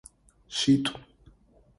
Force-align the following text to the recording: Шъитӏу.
Шъитӏу. 0.57 0.95